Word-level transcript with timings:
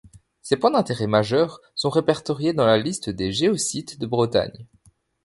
Ses 0.41 0.57
points 0.57 0.71
d'intérêt 0.71 1.05
majeur 1.05 1.59
sont 1.75 1.91
répertoriés 1.91 2.53
dans 2.53 2.65
la 2.65 2.79
liste 2.79 3.11
des 3.11 3.31
géosites 3.31 3.99
de 3.99 4.07
Bretagne. 4.07 4.65